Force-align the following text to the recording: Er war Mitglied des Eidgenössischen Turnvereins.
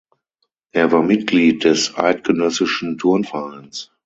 Er 0.71 0.91
war 0.91 1.03
Mitglied 1.03 1.63
des 1.63 1.95
Eidgenössischen 1.95 2.97
Turnvereins. 2.97 3.91